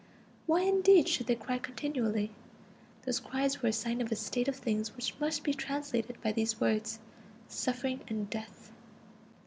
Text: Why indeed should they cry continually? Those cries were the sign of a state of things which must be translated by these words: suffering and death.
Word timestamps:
Why 0.47 0.61
indeed 0.63 1.07
should 1.07 1.27
they 1.27 1.35
cry 1.35 1.59
continually? 1.59 2.31
Those 3.05 3.19
cries 3.19 3.61
were 3.61 3.69
the 3.69 3.73
sign 3.73 4.01
of 4.01 4.11
a 4.11 4.15
state 4.15 4.47
of 4.47 4.55
things 4.55 4.95
which 4.95 5.13
must 5.19 5.43
be 5.43 5.53
translated 5.53 6.19
by 6.23 6.31
these 6.31 6.59
words: 6.59 6.97
suffering 7.47 8.01
and 8.07 8.27
death. 8.27 8.71